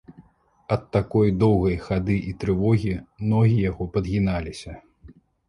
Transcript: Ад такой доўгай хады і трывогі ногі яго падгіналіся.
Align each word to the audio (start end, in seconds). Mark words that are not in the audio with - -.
Ад 0.75 0.83
такой 0.95 1.27
доўгай 1.43 1.77
хады 1.87 2.15
і 2.31 2.33
трывогі 2.45 2.95
ногі 3.35 3.61
яго 3.69 3.89
падгіналіся. 3.99 4.77